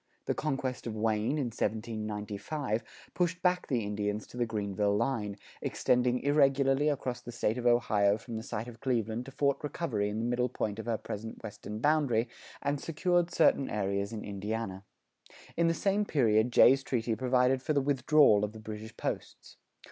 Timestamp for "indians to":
3.83-4.35